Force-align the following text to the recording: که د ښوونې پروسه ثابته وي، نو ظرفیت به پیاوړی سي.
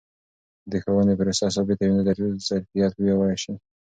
که 0.61 0.67
د 0.71 0.73
ښوونې 0.83 1.13
پروسه 1.19 1.45
ثابته 1.55 1.83
وي، 1.85 1.93
نو 1.95 2.01
ظرفیت 2.39 2.63
به 2.73 2.89
پیاوړی 3.03 3.37
سي. 3.43 3.53